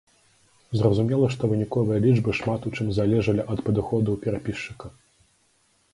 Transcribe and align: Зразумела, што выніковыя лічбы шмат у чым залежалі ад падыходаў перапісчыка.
Зразумела, 0.79 1.27
што 1.35 1.43
выніковыя 1.51 2.01
лічбы 2.07 2.35
шмат 2.39 2.61
у 2.69 2.73
чым 2.77 2.87
залежалі 3.01 3.41
ад 3.57 3.65
падыходаў 3.69 4.19
перапісчыка. 4.25 4.87